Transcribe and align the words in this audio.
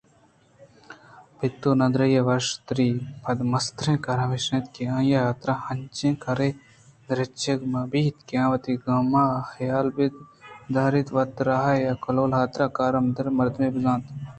پت 1.37 1.61
ءِ 1.69 1.79
نادُرٛاہی 1.79 2.17
ءِوش 2.21 2.45
تر 2.67 2.77
یءَ 2.85 3.05
پد 3.23 3.37
مستریں 3.51 4.01
کار 4.05 4.19
ہمیش 4.25 4.45
اَت 4.53 4.65
کہ 4.73 4.83
آئی 4.95 5.11
ءِحاترا 5.17 5.53
انچیں 5.69 6.15
کارے 6.23 6.49
درگیجگ 7.07 7.59
بہ 7.71 7.81
بیت 7.91 8.17
کہ 8.27 8.35
آوتی 8.47 8.73
گم 8.83 9.13
ءُ 9.23 9.45
حیالاں 9.51 10.15
دربئیت 10.73 11.07
ءُوت 11.11 11.31
ءَ 11.41 11.45
را 11.47 11.57
اے 11.69 11.79
کہولءِ 12.03 12.37
حاترا 12.39 12.65
کار 12.77 12.93
آمدیں 12.97 13.35
مردمے 13.37 13.67
بزانت 13.75 14.05